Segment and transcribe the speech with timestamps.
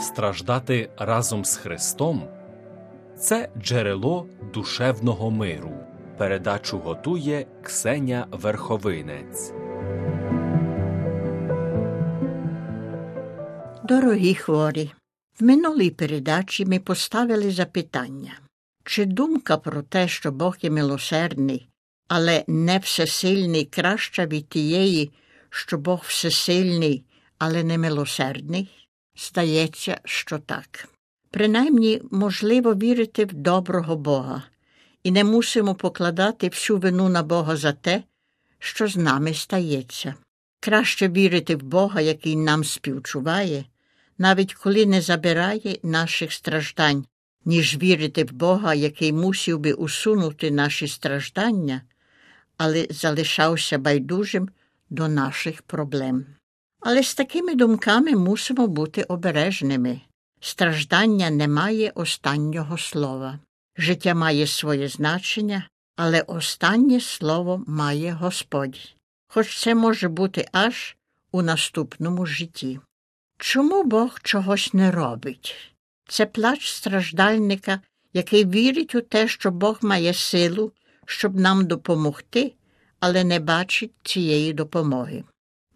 [0.00, 2.28] страждати разом з Христом
[3.18, 5.72] це джерело душевного миру.
[6.18, 9.52] Передачу готує Ксеня Верховинець.
[13.84, 14.90] Дорогі хворі,
[15.40, 18.32] в минулій передачі ми поставили запитання,
[18.84, 21.68] чи думка про те, що Бог є милосердний,
[22.08, 25.10] але не всесильний, краща від тієї,
[25.50, 27.04] що Бог всесильний,
[27.38, 28.87] але не милосердний?
[29.18, 30.88] Здається, що так.
[31.30, 34.42] Принаймні можливо вірити в доброго Бога,
[35.02, 38.02] і не мусимо покладати всю вину на Бога за те,
[38.58, 40.14] що з нами стається.
[40.60, 43.64] Краще вірити в Бога, який нам співчуває,
[44.18, 47.04] навіть коли не забирає наших страждань,
[47.44, 51.82] ніж вірити в Бога, який мусив би усунути наші страждання,
[52.56, 54.48] але залишався байдужим
[54.90, 56.37] до наших проблем.
[56.80, 60.00] Але з такими думками мусимо бути обережними.
[60.40, 63.38] Страждання не має останнього слова.
[63.76, 68.94] Життя має своє значення, але останнє слово має Господь,
[69.28, 70.96] хоч це може бути аж
[71.32, 72.80] у наступному житті.
[73.38, 75.54] Чому Бог чогось не робить?
[76.08, 77.80] Це плач страждальника,
[78.12, 80.72] який вірить у те, що Бог має силу,
[81.06, 82.52] щоб нам допомогти,
[83.00, 85.24] але не бачить цієї допомоги.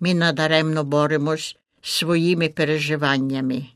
[0.05, 3.67] Ми надаремно боремось своїми переживаннями.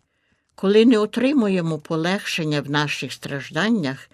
[0.54, 4.10] Коли не отримуємо полегшення в наших стражданнях,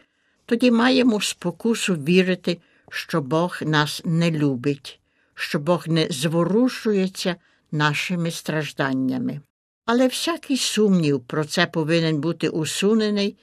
[0.47, 2.59] тоді маємо спокусу вірити,
[2.91, 5.01] що Бог нас не любить,
[5.35, 7.37] що Бог не зворушується
[7.71, 9.41] нашими стражданнями.
[9.87, 13.37] Але всякий сумнів про це повинен бути усунений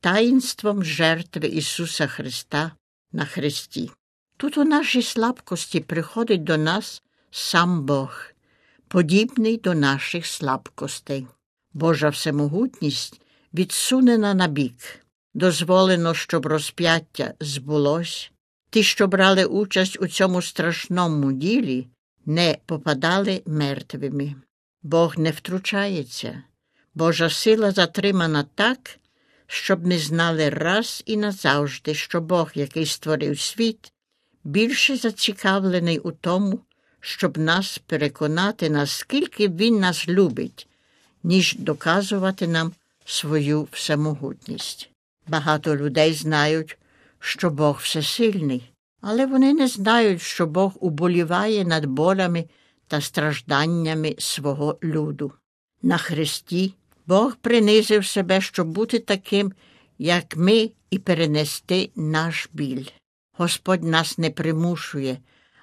[0.00, 2.72] таїнством жертви Ісуса Христа
[3.12, 3.90] на Христі.
[4.36, 8.22] Тут у нашій слабкості приходить до нас сам Бог,
[8.88, 11.26] подібний до наших слабкостей.
[11.72, 13.20] Божа всемогутність
[13.54, 14.74] відсунена на бік.
[15.34, 18.32] Дозволено, щоб розп'яття збулось.
[18.70, 21.86] Ті, що брали участь у цьому страшному ділі,
[22.26, 24.34] не попадали мертвими.
[24.82, 26.42] Бог не втручається.
[26.94, 28.98] Божа сила затримана так,
[29.46, 33.92] щоб ми знали раз і назавжди, що Бог, який створив світ,
[34.44, 36.60] більше зацікавлений у тому,
[37.00, 40.68] щоб нас переконати, наскільки Він нас любить,
[41.22, 42.72] ніж доказувати нам
[43.04, 44.90] свою всемогутність.
[45.28, 46.78] Багато людей знають,
[47.18, 48.70] що Бог всесильний,
[49.00, 52.44] але вони не знають, що Бог уболіває над болями
[52.86, 55.32] та стражданнями свого люду.
[55.82, 56.74] На Христі
[57.06, 59.52] Бог принизив себе, щоб бути таким,
[59.98, 62.84] як ми, і перенести наш біль.
[63.36, 65.18] Господь нас не примушує,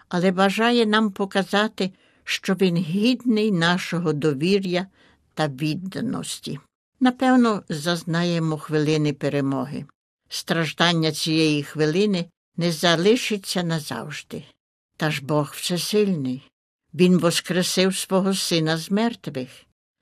[0.09, 1.91] але бажає нам показати,
[2.23, 4.87] що Він гідний нашого довір'я
[5.33, 6.59] та відданості.
[6.99, 9.85] Напевно, зазнаємо хвилини перемоги.
[10.29, 12.25] Страждання цієї хвилини
[12.57, 14.43] не залишиться назавжди.
[14.97, 16.51] Та ж Бог всесильний.
[16.93, 19.49] Він воскресив свого сина з мертвих.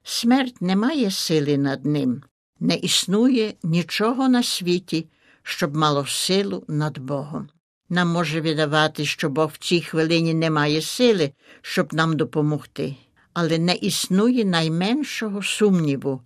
[0.03, 2.23] Смерть не має сили над ним,
[2.59, 5.07] не існує нічого на світі,
[5.43, 7.49] щоб мало силу над Богом.
[7.93, 11.31] Нам може видавати, що Бог в цій хвилині не має сили,
[11.61, 12.95] щоб нам допомогти,
[13.33, 16.21] але не існує найменшого сумніву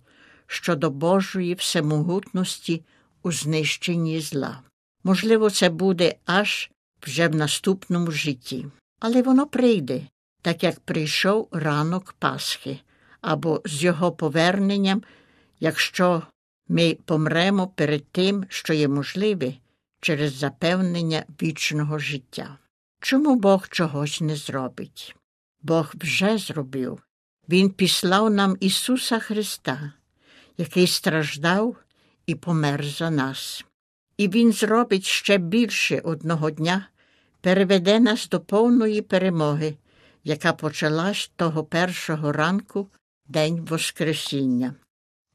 [0.46, 2.84] щодо Божої всемогутності
[3.22, 4.60] у знищенні зла.
[5.04, 6.70] Можливо, це буде аж
[7.02, 8.66] вже в наступному житті,
[9.00, 10.02] але воно прийде,
[10.42, 12.78] так як прийшов ранок Пасхи,
[13.20, 15.02] або з його поверненням,
[15.60, 16.22] якщо
[16.68, 19.54] ми помремо перед тим, що є можливе,
[20.00, 22.58] через запевнення вічного життя.
[23.00, 25.16] Чому Бог чогось не зробить?
[25.62, 27.02] Бог вже зробив.
[27.48, 29.92] Він післав нам Ісуса Христа,
[30.58, 31.76] який страждав
[32.26, 33.64] і помер за нас.
[34.16, 36.88] І Він зробить ще більше одного дня,
[37.40, 39.76] переведе нас до повної перемоги,
[40.24, 42.88] яка почалась того першого ранку,
[43.26, 44.74] День Воскресіння.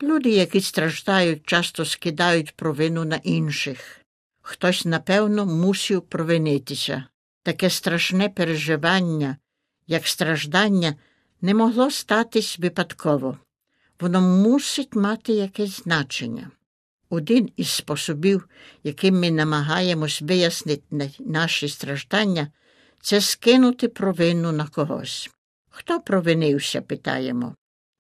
[0.02, 4.03] Люди, які страждають, часто скидають провину на інших.
[4.46, 7.04] Хтось, напевно, мусив провинитися.
[7.44, 9.38] Таке страшне переживання,
[9.88, 10.96] як страждання,
[11.42, 13.38] не могло статись випадково.
[14.00, 16.52] Воно мусить мати якесь значення.
[17.10, 18.48] Один із способів,
[18.84, 22.48] яким ми намагаємось вияснити наші страждання,
[23.02, 25.30] це скинути провину на когось.
[25.70, 27.56] Хто провинився, питаємо.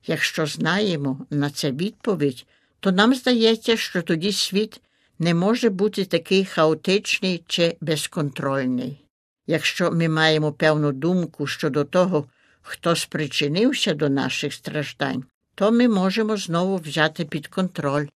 [0.07, 2.45] Якщо знаємо на це відповідь,
[2.79, 4.81] то нам здається, що тоді світ
[5.19, 9.05] не може бути такий хаотичний чи безконтрольний.
[9.47, 12.25] Якщо ми маємо певну думку щодо того,
[12.61, 15.23] хто спричинився до наших страждань,
[15.55, 18.07] то ми можемо знову взяти під контроль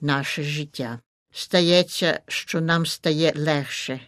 [0.00, 1.00] наше життя.
[1.32, 4.00] Стається, що нам стає легше,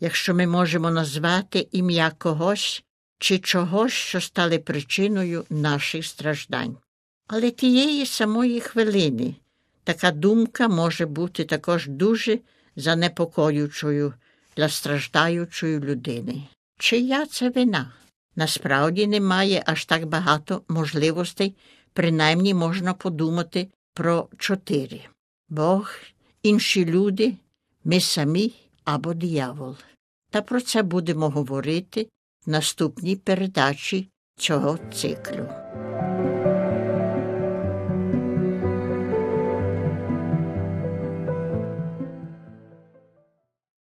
[0.00, 2.84] якщо ми можемо назвати ім'я когось
[3.18, 6.76] чи чогось, що стали причиною наших страждань.
[7.26, 9.34] Але тієї самої хвилини
[9.84, 12.38] така думка може бути також дуже
[12.76, 14.14] занепокоючою
[14.56, 16.42] для страждаючої людини.
[16.78, 17.92] Чия це вина?
[18.36, 21.56] Насправді немає аж так багато можливостей,
[21.92, 25.00] принаймні можна подумати про чотири
[25.48, 25.94] Бог,
[26.42, 27.34] інші люди,
[27.84, 28.52] ми самі
[28.84, 29.76] або диявол.
[30.30, 32.08] Та про це будемо говорити
[32.46, 35.48] в наступній передачі цього циклу.